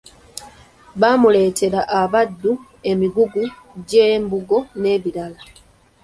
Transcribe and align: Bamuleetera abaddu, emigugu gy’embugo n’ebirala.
Bamuleetera 1.01 1.79
abaddu, 2.01 2.51
emigugu 2.91 3.43
gy’embugo 3.89 4.57
n’ebirala. 4.81 5.39